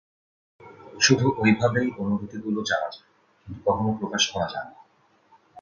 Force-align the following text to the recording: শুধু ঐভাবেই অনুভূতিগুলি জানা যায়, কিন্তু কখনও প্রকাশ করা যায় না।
শুধু 0.99 1.25
ঐভাবেই 1.39 1.87
অনুভূতিগুলি 1.97 2.61
জানা 2.65 2.89
যায়, 2.91 3.09
কিন্তু 3.41 3.59
কখনও 3.65 3.97
প্রকাশ 3.99 4.23
করা 4.31 4.47
যায় 4.53 4.67
না। 4.67 4.77